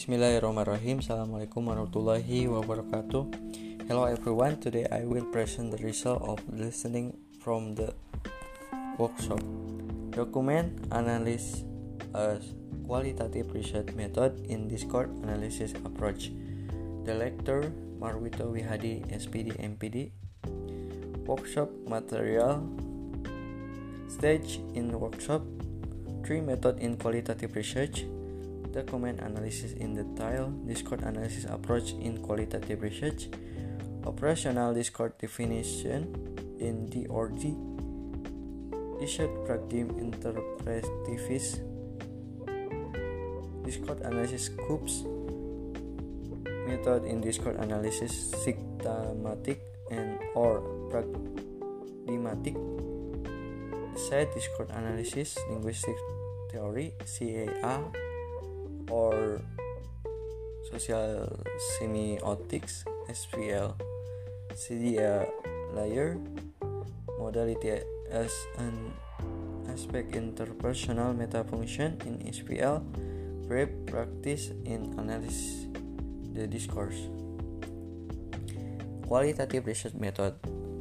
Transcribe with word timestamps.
Bismillahirrahmanirrahim. 0.00 1.04
Assalamualaikum 1.04 1.60
warahmatullahi 1.60 2.48
wabarakatuh. 2.48 3.20
Hello 3.84 4.08
everyone. 4.08 4.56
Today 4.56 4.88
I 4.88 5.04
will 5.04 5.28
present 5.28 5.76
the 5.76 5.80
result 5.84 6.24
of 6.24 6.40
listening 6.48 7.20
from 7.36 7.76
the 7.76 7.92
workshop. 8.96 9.44
Document 10.16 10.72
analysis 10.88 11.68
as 12.16 12.56
qualitative 12.88 13.52
research 13.52 13.92
method 13.92 14.40
in 14.48 14.72
Discord 14.72 15.12
analysis 15.20 15.76
approach. 15.84 16.32
The 17.04 17.12
lecturer 17.12 17.68
Marwito 18.00 18.48
Wihadi 18.48 19.04
SPD 19.12 19.52
MPD. 19.60 20.16
Workshop 21.28 21.68
material 21.84 22.64
stage 24.08 24.64
in 24.72 24.96
workshop. 24.96 25.44
Three 26.24 26.40
method 26.40 26.80
in 26.80 26.96
qualitative 26.96 27.52
research 27.52 28.08
document 28.72 29.20
analysis 29.20 29.72
in 29.72 29.94
detail, 29.94 30.50
Discord 30.66 31.02
analysis 31.02 31.44
approach 31.44 31.92
in 31.92 32.22
qualitative 32.22 32.82
research, 32.82 33.28
operational 34.06 34.74
Discord 34.74 35.18
definition 35.18 36.14
in 36.58 36.88
DRD, 36.88 37.54
research 39.00 39.30
paradigm 39.46 39.90
interpretivism, 39.98 41.66
Discord 43.64 44.00
analysis 44.02 44.46
scopes, 44.46 45.04
method 46.66 47.04
in 47.04 47.20
Discord 47.20 47.56
analysis 47.56 48.30
systematic 48.42 49.60
and 49.90 50.18
or 50.34 50.62
pragmatic, 50.90 52.54
side 53.96 54.30
Discord 54.34 54.70
analysis 54.70 55.36
linguistic 55.50 55.96
theory 56.50 56.94
CAA 57.04 58.09
or 58.90 59.40
social 60.70 61.30
semiotics 61.78 62.84
SPL 63.08 63.74
CDA 64.54 65.26
layer 65.74 66.18
modality 67.18 67.80
as 68.10 68.34
an 68.58 68.92
aspect 69.70 70.12
interpersonal 70.12 71.14
meta 71.14 71.46
function 71.46 71.96
in 72.04 72.18
SPL 72.30 72.82
verb 73.46 73.70
practice 73.86 74.50
in 74.66 74.94
analysis 74.98 75.66
the 76.34 76.46
discourse. 76.46 77.10
Qualitative 79.06 79.66
research 79.66 79.94
method. 79.94 80.34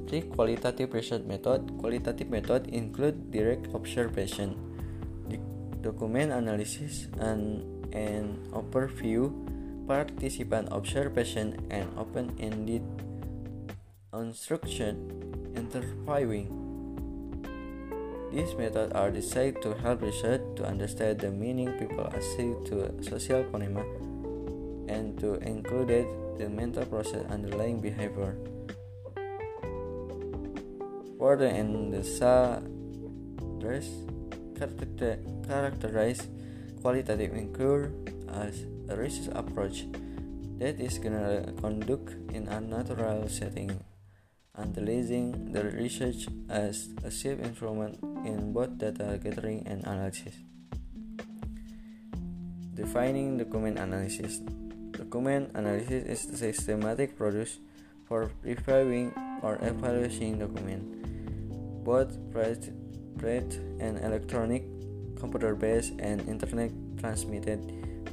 Three 0.09 0.25
qualitative 0.25 0.93
research 0.93 1.21
method 1.25 1.69
qualitative 1.77 2.29
method 2.29 2.65
include 2.73 3.29
direct 3.29 3.69
observation 3.73 4.57
document 5.81 6.33
analysis 6.33 7.07
and 7.21 7.78
an 7.93 8.37
overview, 8.51 9.31
participant 9.87 10.71
observation, 10.71 11.57
and 11.69 11.89
open-ended 11.97 12.83
instruction 14.13 14.95
interviewing. 15.55 16.49
These 18.31 18.53
methods 18.55 18.93
are 18.93 19.09
designed 19.09 19.61
to 19.63 19.73
help 19.73 20.01
research 20.01 20.41
to 20.57 20.65
understand 20.65 21.19
the 21.19 21.31
meaning 21.31 21.73
people 21.79 22.05
assign 22.13 22.63
to 22.65 22.93
social 23.01 23.43
phonema 23.49 23.81
and 24.87 25.17
to 25.19 25.35
include 25.41 26.05
the 26.37 26.47
mental 26.49 26.85
process 26.85 27.25
underlying 27.29 27.81
behavior. 27.81 28.37
Further 31.17 31.47
in 31.47 31.89
the 31.89 32.03
dress 33.59 33.89
characterize 35.47 36.27
qualitative 36.81 37.33
inquiry 37.33 37.91
as 38.31 38.65
a 38.89 38.95
research 38.95 39.29
approach 39.35 39.85
that 40.59 40.79
is 40.79 40.99
generally 40.99 41.45
conducted 41.61 42.31
in 42.33 42.47
a 42.47 42.59
natural 42.59 43.27
setting, 43.29 43.71
analyzing 44.57 45.51
the 45.51 45.63
research 45.71 46.27
as 46.49 46.89
a 47.03 47.11
safe 47.11 47.39
instrument 47.39 47.99
in 48.25 48.51
both 48.51 48.77
data 48.77 49.19
gathering 49.23 49.63
and 49.67 49.83
analysis. 49.85 50.35
Defining 52.75 53.37
document 53.37 53.79
analysis. 53.79 54.39
Document 54.91 55.51
analysis 55.55 56.03
is 56.03 56.27
the 56.27 56.37
systematic 56.37 57.15
process 57.17 57.59
for 58.07 58.31
reviewing 58.43 59.13
or 59.41 59.57
evaluating 59.61 60.39
document, 60.39 60.83
both 61.85 62.19
print 62.31 62.73
and 63.79 63.99
electronic 63.99 64.63
computer 65.19 65.55
based 65.55 65.93
and 65.99 66.23
internet 66.27 66.71
transmitted 66.97 67.59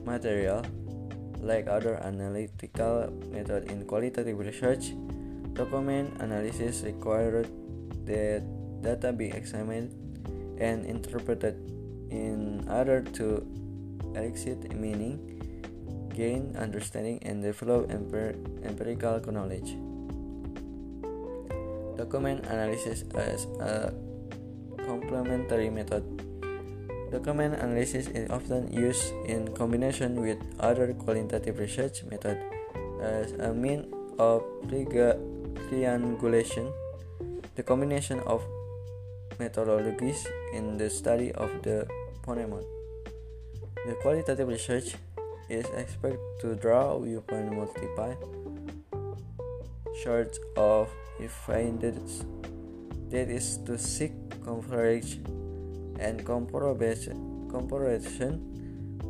material. 0.05 0.62
Like 1.41 1.69
other 1.69 2.00
analytical 2.03 3.12
methods 3.31 3.71
in 3.71 3.84
qualitative 3.87 4.39
research, 4.39 4.97
document 5.53 6.21
analysis 6.21 6.83
required 6.83 7.47
that 8.06 8.43
data 8.83 9.12
be 9.12 9.31
examined 9.31 9.94
and 10.59 10.84
interpreted 10.84 11.55
in 12.11 12.65
order 12.69 13.03
to 13.21 13.44
elicit 14.17 14.73
meaning, 14.75 15.21
gain 16.15 16.56
understanding, 16.56 17.21
and 17.23 17.43
develop 17.43 17.88
empir- 17.93 18.37
empirical 18.65 19.21
knowledge. 19.31 19.77
Document 21.97 22.44
analysis 22.47 23.05
as 23.15 23.44
a 23.61 23.93
complementary 24.84 25.69
method 25.69 26.05
Document 27.16 27.56
analysis 27.56 28.12
is 28.12 28.28
often 28.28 28.69
used 28.69 29.09
in 29.25 29.49
combination 29.56 30.21
with 30.21 30.37
other 30.60 30.93
qualitative 30.93 31.56
research 31.56 32.04
methods 32.04 32.44
as 33.00 33.32
a 33.41 33.56
means 33.56 33.88
of 34.21 34.44
triangulation. 34.69 36.69
The 37.56 37.62
combination 37.62 38.21
of 38.28 38.44
methodologies 39.41 40.28
in 40.53 40.76
the 40.76 40.93
study 40.93 41.32
of 41.32 41.49
the 41.65 41.88
phoneme. 42.21 42.60
The 43.88 43.97
qualitative 44.05 44.49
research 44.49 45.00
is 45.49 45.65
expected 45.72 46.21
to 46.44 46.55
draw 46.55 47.00
upon 47.00 47.56
multiple 47.56 48.12
sorts 50.05 50.38
of 50.59 50.93
evidence 51.16 52.28
that 53.09 53.32
is 53.32 53.56
to 53.65 53.78
seek 53.78 54.12
coverage 54.44 55.16
and 55.98 56.24
comparison 56.24 57.16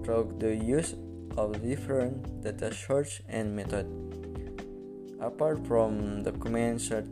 through 0.05 0.35
the 0.39 0.55
use 0.55 0.95
of 1.37 1.63
different 1.63 2.43
data 2.43 2.73
sources 2.73 3.21
and 3.29 3.55
methods. 3.55 3.91
Apart 5.21 5.67
from 5.67 6.23
documents 6.23 6.89
that 6.89 7.05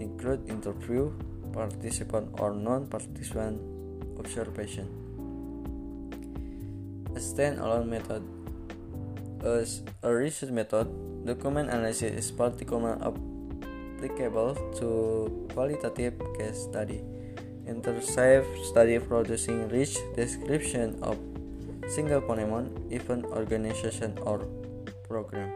include 0.00 0.48
interview, 0.48 1.12
participant 1.52 2.28
or 2.40 2.54
non-participant 2.54 3.60
observation. 4.18 4.88
A 7.12 7.20
standalone 7.20 7.88
method 7.88 8.22
as 9.44 9.82
a 10.02 10.14
research 10.14 10.50
method, 10.50 10.88
document 11.26 11.68
analysis 11.68 12.12
is 12.12 12.30
particularly 12.30 12.96
applicable 13.02 14.54
to 14.78 15.48
qualitative 15.52 16.14
case 16.38 16.62
study 16.70 17.02
intercept 17.66 18.46
study 18.66 18.98
producing 18.98 19.68
rich 19.68 19.96
description 20.16 20.98
of 21.02 21.18
single 21.88 22.20
phenomenon, 22.20 22.70
event, 22.90 23.24
organization, 23.26 24.18
or 24.22 24.46
program. 25.08 25.52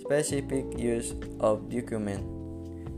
Specific 0.00 0.78
use 0.78 1.14
of 1.40 1.70
document. 1.70 2.22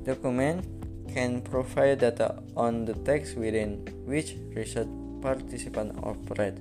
Document 0.04 0.66
can 1.12 1.40
provide 1.42 2.00
data 2.00 2.42
on 2.56 2.84
the 2.84 2.94
text 3.06 3.36
within 3.36 3.86
which 4.04 4.34
research 4.54 4.88
participant 5.22 5.94
operate. 6.02 6.58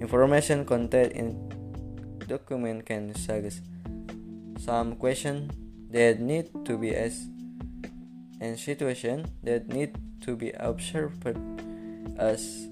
Information 0.00 0.64
contained 0.64 1.12
in 1.12 1.38
document 2.26 2.84
can 2.84 3.14
suggest 3.14 3.62
some 4.58 4.96
questions 4.96 5.52
that 5.90 6.18
need 6.18 6.50
to 6.66 6.76
be 6.76 6.94
asked 6.96 7.30
and 8.40 8.58
situations 8.58 9.28
that 9.42 9.68
need 9.68 9.96
to 10.22 10.36
be 10.36 10.52
observed 10.58 11.26
as 12.18 12.68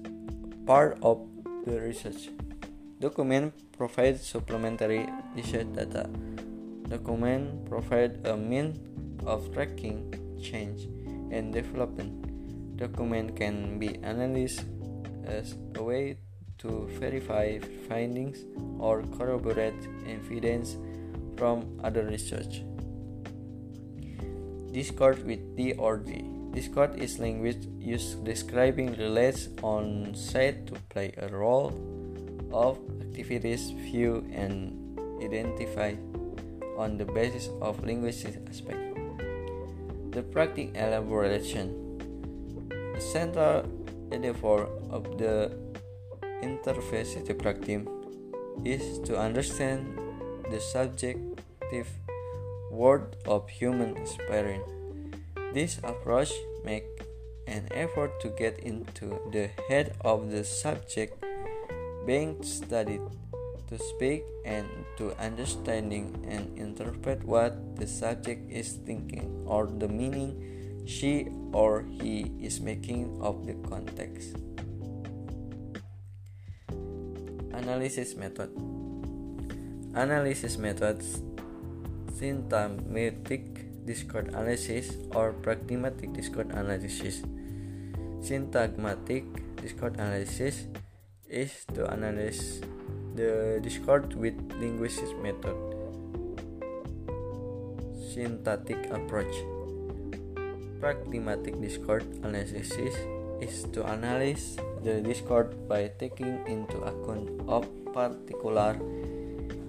part 0.65 0.97
of 1.01 1.21
the 1.65 1.79
research. 1.79 2.29
Document 2.99 3.53
provides 3.77 4.25
supplementary 4.25 5.07
research 5.35 5.71
data. 5.73 6.09
Document 6.87 7.65
provide 7.65 8.25
a 8.25 8.37
means 8.37 8.77
of 9.25 9.51
tracking 9.53 10.13
change 10.41 10.85
and 11.31 11.53
development. 11.53 12.77
Document 12.77 13.35
can 13.35 13.79
be 13.79 13.97
analyzed 14.03 14.63
as 15.25 15.55
a 15.75 15.83
way 15.83 16.17
to 16.59 16.87
verify 16.99 17.59
findings 17.89 18.45
or 18.79 19.03
corroborate 19.17 19.87
evidence 20.07 20.77
from 21.37 21.79
other 21.83 22.05
research. 22.05 22.63
Discourse 24.75 25.23
with 25.23 25.55
D 25.55 25.71
or 25.79 25.95
D. 25.95 26.27
Discourse 26.51 26.99
is 26.99 27.17
language 27.17 27.63
used 27.79 28.25
describing 28.25 28.91
relates 28.99 29.47
on 29.63 30.11
site 30.13 30.67
to 30.67 30.75
play 30.91 31.15
a 31.15 31.31
role 31.31 31.71
of 32.51 32.75
activities 32.99 33.71
view, 33.71 34.27
and 34.35 34.75
identify 35.23 35.95
on 36.75 36.97
the 36.97 37.05
basis 37.05 37.47
of 37.61 37.79
linguistic 37.87 38.35
aspect. 38.51 38.83
The 40.11 40.23
practical 40.23 40.75
elaboration. 40.75 41.71
The 42.67 42.99
central 42.99 43.63
endeavor 44.11 44.67
of 44.91 45.07
the 45.15 45.55
interface 46.43 47.15
practice 47.39 47.87
is 48.65 48.99
to 49.07 49.15
understand 49.15 49.97
the 50.51 50.59
subjective 50.59 51.87
world 52.75 53.15
of 53.25 53.47
human 53.49 53.95
experience. 53.95 54.67
This 55.53 55.79
approach 55.83 56.31
makes 56.63 56.91
an 57.47 57.67
effort 57.71 58.19
to 58.19 58.29
get 58.35 58.59
into 58.59 59.19
the 59.31 59.49
head 59.69 59.95
of 60.03 60.29
the 60.29 60.43
subject 60.43 61.23
being 62.05 62.43
studied 62.43 63.01
to 63.67 63.79
speak 63.79 64.23
and 64.45 64.67
to 64.97 65.15
understanding 65.17 66.13
and 66.27 66.51
interpret 66.57 67.23
what 67.23 67.55
the 67.77 67.87
subject 67.87 68.51
is 68.51 68.77
thinking 68.85 69.43
or 69.47 69.65
the 69.65 69.87
meaning 69.87 70.83
she 70.85 71.27
or 71.51 71.81
he 71.81 72.29
is 72.39 72.61
making 72.61 73.17
of 73.21 73.47
the 73.47 73.57
context. 73.65 74.37
Analysis 77.55 78.15
method 78.15 78.51
Analysis 79.95 80.57
methods 80.57 81.24
syntagmatic 82.15 83.85
discourse 83.85 84.27
analysis 84.31 84.97
or 85.13 85.33
pragmatic 85.43 86.13
discourse 86.13 86.47
analysis. 86.49 87.21
Syntagmatic 88.23 89.27
discourse 89.61 89.93
analysis 89.99 90.67
is 91.29 91.65
to 91.75 91.85
analyze 91.91 92.61
the 93.15 93.59
discourse 93.63 94.13
with 94.15 94.35
linguistic 94.59 95.11
method 95.21 95.55
syntactic 98.13 98.77
approach 98.91 99.33
pragmatic 100.79 101.59
discourse 101.59 102.03
analysis 102.23 102.95
is 103.41 103.63
to 103.73 103.83
analyze 103.83 104.55
the 104.83 105.01
discourse 105.01 105.53
by 105.67 105.91
taking 105.99 106.39
into 106.47 106.77
account 106.83 107.27
of 107.47 107.67
particular 107.91 108.77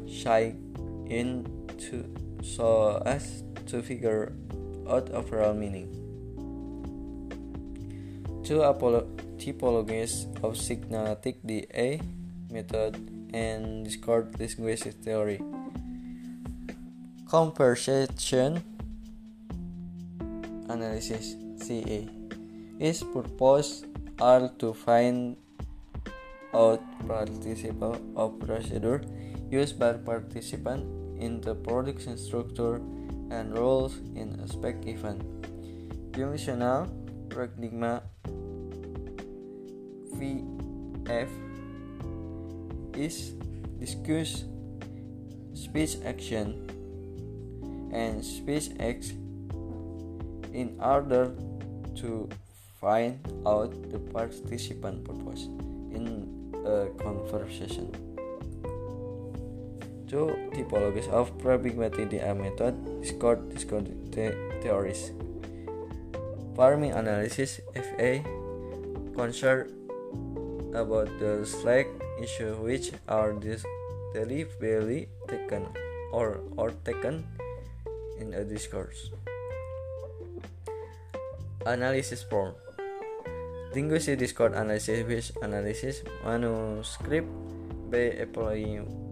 shy 0.07 0.55
into 1.07 2.05
so 2.47 3.03
as 3.05 3.43
to 3.67 3.83
figure 3.83 4.33
out 4.87 5.11
overall 5.11 5.55
meaning 5.55 5.91
two 8.47 8.63
typologies 9.43 10.31
of 10.45 10.57
syntactic 10.57 11.43
DA 11.43 12.01
method 12.51 12.95
and 13.35 13.85
discourse 13.85 14.31
linguistic 14.39 14.95
theory. 15.03 15.43
Conversation 17.27 18.63
analysis 20.71 21.35
CA 21.59 22.07
its 22.79 23.03
purpose 23.03 23.83
are 24.21 24.49
to 24.63 24.73
find 24.73 25.37
out 26.55 26.79
participle 27.09 27.99
of 28.15 28.39
procedure 28.39 29.03
used 29.51 29.79
by 29.79 29.93
participant 29.95 30.87
in 31.19 31.41
the 31.41 31.55
production 31.55 32.17
structure 32.17 32.77
and 33.31 33.57
roles 33.57 33.99
in 34.15 34.39
a 34.41 34.49
spec 34.49 34.87
event. 34.87 35.23
Functional 36.15 36.89
paradigma 37.29 38.03
VF 40.17 41.29
is 42.97 43.35
discuss 43.79 44.45
speech 45.53 45.99
action 46.05 46.69
and 47.93 48.25
speech 48.25 48.71
acts 48.81 49.11
in 50.53 50.77
order 50.81 51.35
to 51.97 52.29
find 52.81 53.21
out 53.47 53.73
the 53.91 53.99
participant 53.99 55.05
purpose 55.05 55.45
in 55.93 56.53
a 56.65 56.89
conversation. 57.03 58.06
Two 60.07 60.31
typologies 60.55 61.11
of 61.11 61.35
pragmatic 61.43 62.15
method 62.15 62.79
discord 63.03 63.51
discord 63.51 63.91
theories. 64.63 65.11
Farming 66.55 66.93
analysis 66.95 67.61
FA 67.75 68.23
concern 69.19 69.67
about 70.73 71.11
the 71.19 71.43
slack 71.43 71.91
issues 72.23 72.57
which 72.63 72.93
are 73.09 73.35
deliberately 74.15 75.09
taken 75.27 75.67
or, 76.13 76.41
or 76.57 76.71
taken 76.85 77.27
in 78.19 78.33
a 78.33 78.45
discourse. 78.45 79.11
Analysis 81.67 82.23
form 82.23 82.55
Linguistic 83.75 84.19
discord 84.19 84.55
analysis 84.55 85.05
which 85.05 85.33
analysis 85.43 86.01
manuscript 86.25 87.29
by 87.91 88.17
applying 88.23 89.06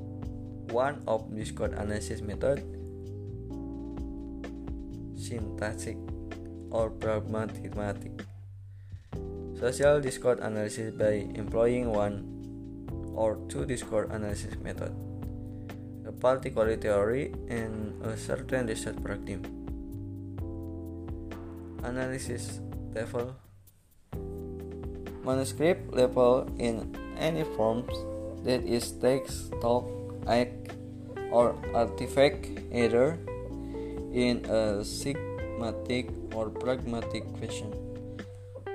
one 0.70 1.02
of 1.06 1.34
discourse 1.34 1.72
analysis 1.72 2.20
method 2.20 2.62
syntactic 5.25 5.96
or 6.70 6.90
pragmatic. 6.90 8.12
Social 9.58 10.00
discourse 10.00 10.40
analysis 10.43 10.93
by 10.93 11.25
employing 11.34 11.90
one 11.90 12.26
or 13.14 13.38
two 13.49 13.64
discourse 13.64 14.11
analysis 14.11 14.56
method, 14.62 14.93
a 16.06 16.12
particular 16.12 16.76
theory, 16.76 17.32
and 17.49 17.94
a 18.05 18.16
certain 18.16 18.66
research 18.66 19.00
practice. 19.02 19.40
Analysis 21.82 22.61
level. 22.93 23.34
Manuscript 25.25 25.94
level 25.94 26.46
in 26.58 26.94
any 27.19 27.44
forms 27.56 27.94
that 28.44 28.61
is 28.66 28.93
text, 29.00 29.52
talk, 29.62 29.88
or 31.31 31.55
artifact 31.75 32.49
error 32.71 33.19
in 34.12 34.44
a 34.47 34.85
schematic 34.85 36.09
or 36.35 36.50
pragmatic 36.50 37.25
fashion. 37.38 37.73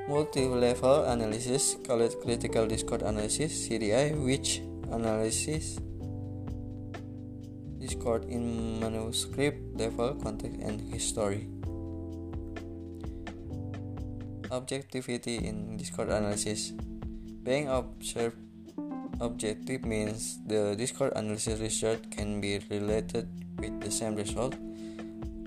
Multi-level 0.08 1.06
analysis 1.06 1.78
called 1.86 2.10
critical 2.22 2.66
discourse 2.66 3.02
analysis 3.04 3.70
CDI 3.70 4.18
which 4.18 4.62
analysis 4.92 5.78
discourse 7.80 8.26
in 8.28 8.80
manuscript 8.80 9.62
level 9.78 10.16
context 10.16 10.60
and 10.62 10.82
history. 10.92 11.48
Objectivity 14.52 15.46
in 15.46 15.78
discourse 15.78 16.10
analysis 16.10 16.74
being 17.44 17.70
observed 17.70 18.49
objective 19.20 19.86
means 19.86 20.40
the 20.48 20.76
discourse 20.76 21.12
analysis 21.16 21.60
result 21.60 22.10
can 22.12 22.42
be 22.42 22.60
related 22.70 23.28
with 23.60 23.80
the 23.82 23.92
same 23.92 24.16
result. 24.16 24.56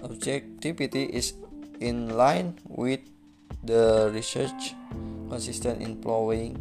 Objectivity 0.02 1.04
is 1.04 1.34
in 1.80 2.16
line 2.16 2.58
with 2.68 3.00
the 3.64 4.10
research 4.12 4.74
consistent 5.28 5.80
in 5.80 5.96
employing 5.96 6.58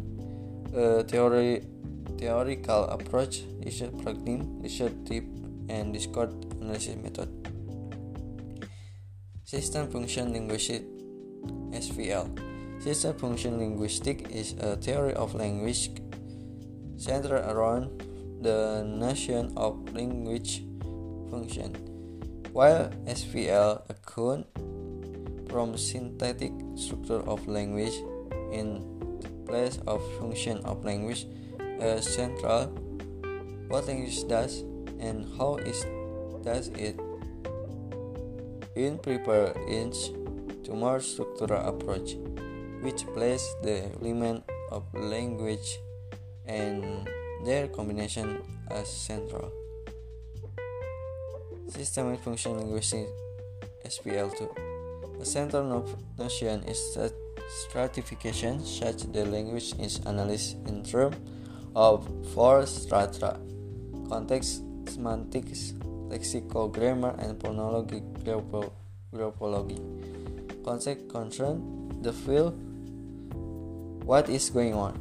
a 0.74 1.02
theory, 1.04 1.62
theoretical 2.18 2.84
approach, 2.88 3.42
research 3.64 3.92
practice, 4.02 4.40
research 4.62 4.94
tip, 5.04 5.24
and 5.68 5.92
discourse 5.92 6.32
analysis 6.60 6.96
method. 6.96 7.28
System 9.44 9.90
function 9.90 10.32
linguistic 10.32 10.82
SFL. 11.76 12.24
System 12.80 13.14
function 13.18 13.58
linguistic 13.58 14.30
is 14.30 14.54
a 14.60 14.76
theory 14.76 15.12
of 15.14 15.34
language 15.34 15.90
centered 17.02 17.42
around 17.50 17.90
the 18.42 18.86
notion 18.86 19.50
of 19.56 19.74
language 19.92 20.62
function, 21.30 21.74
while 22.54 22.86
SFL 23.10 23.82
account 23.90 24.46
from 25.50 25.76
syntactic 25.76 26.54
structure 26.76 27.26
of 27.26 27.42
language 27.48 27.98
in 28.54 28.86
place 29.46 29.82
of 29.86 29.98
function 30.18 30.62
of 30.64 30.84
language 30.84 31.26
as 31.80 32.06
central. 32.06 32.70
What 33.66 33.88
language 33.88 34.28
does 34.28 34.62
and 35.02 35.26
how 35.36 35.56
it 35.56 35.74
does 36.44 36.68
it 36.78 36.94
in 38.76 38.98
preparation 38.98 40.62
to 40.62 40.72
more 40.72 41.00
structural 41.00 41.66
approach 41.66 42.14
which 42.82 43.06
place 43.14 43.42
the 43.62 43.90
element 43.98 44.44
of 44.70 44.84
language 44.94 45.78
and 46.46 47.08
their 47.44 47.68
combination 47.68 48.42
as 48.70 48.88
central. 48.88 49.50
Systemic 51.68 52.20
function 52.20 52.58
linguistic 52.58 53.08
SFL2 53.86 54.72
a 55.22 55.24
central 55.24 55.86
notion 56.18 56.64
is 56.64 56.94
that 56.96 57.14
stratification, 57.68 58.58
such 58.64 59.06
the 59.12 59.24
language 59.24 59.72
is 59.78 60.00
analyzed 60.04 60.58
in 60.66 60.82
terms 60.82 61.14
of 61.76 62.02
four 62.34 62.66
strata. 62.66 63.38
Context, 64.08 64.62
semantics, 64.90 65.74
lexical 66.10 66.72
grammar, 66.72 67.14
and 67.20 67.38
phonology 67.38 68.02
graphology. 69.14 69.78
Concept 70.64 71.08
concern 71.08 72.02
the 72.02 72.12
field, 72.12 72.58
what 74.04 74.28
is 74.28 74.50
going 74.50 74.74
on, 74.74 74.98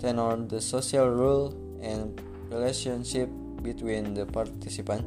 tenor, 0.00 0.36
the 0.48 0.60
social 0.60 1.08
rule 1.08 1.52
and 1.82 2.20
relationship 2.50 3.28
between 3.62 4.14
the 4.14 4.26
participant, 4.26 5.04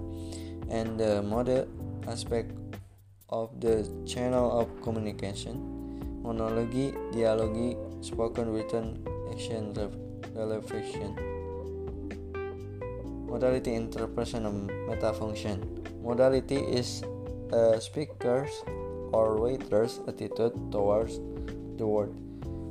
and 0.69 0.99
the 0.99 1.21
model 1.21 1.67
aspect 2.07 2.51
of 3.29 3.49
the 3.59 3.89
channel 4.05 4.59
of 4.59 4.69
communication, 4.81 5.57
monology, 6.21 6.93
dialogue, 7.11 7.75
spoken, 8.01 8.53
written, 8.53 9.01
action, 9.31 9.73
reflection. 10.35 11.17
Modality 13.27 13.73
interpretation 13.73 14.45
of 14.45 14.53
metafunction. 14.85 15.57
Modality 16.03 16.57
is 16.57 17.01
a 17.51 17.81
speaker's 17.81 18.51
or 19.11 19.41
waiter's 19.41 19.99
attitude 20.07 20.53
towards 20.71 21.17
the 21.77 21.85
word. 21.85 22.13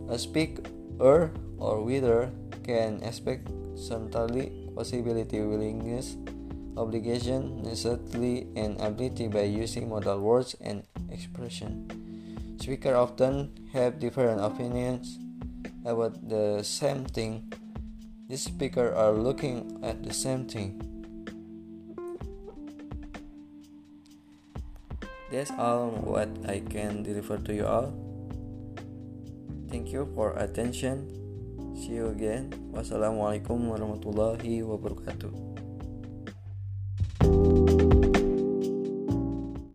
A 0.08 0.18
speaker 0.18 0.62
Er 1.00 1.30
or 1.58 1.84
whether 1.84 2.30
can 2.62 3.02
expect 3.02 3.48
certainly 3.74 4.52
possibility, 4.74 5.40
willingness, 5.40 6.16
obligation, 6.76 7.62
necessity, 7.62 8.46
and 8.56 8.80
ability 8.80 9.28
by 9.28 9.44
using 9.44 9.88
modal 9.88 10.20
words 10.20 10.56
and 10.60 10.84
expression. 11.10 11.88
Speakers 12.58 12.94
often 12.94 13.50
have 13.72 13.98
different 13.98 14.40
opinions 14.40 15.18
about 15.84 16.16
the 16.28 16.62
same 16.62 17.04
thing. 17.04 17.52
These 18.28 18.44
speakers 18.44 18.94
are 18.94 19.12
looking 19.12 19.82
at 19.82 20.02
the 20.02 20.14
same 20.14 20.46
thing. 20.46 20.78
That's 25.32 25.50
all 25.58 25.90
what 25.90 26.28
I 26.46 26.60
can 26.60 27.02
deliver 27.02 27.38
to 27.38 27.54
you 27.54 27.66
all. 27.66 28.01
Thank 29.92 30.08
you 30.08 30.14
for 30.16 30.32
attention. 30.40 31.04
See 31.76 32.00
you 32.00 32.08
again. 32.08 32.48
Wassalamualaikum 32.72 33.76
warahmatullahi 33.76 34.64
wabarakatuh. 34.64 35.28